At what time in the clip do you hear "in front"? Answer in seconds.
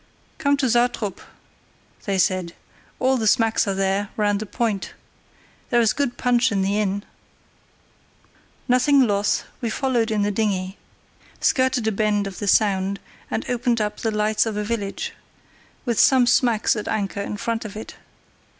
17.21-17.63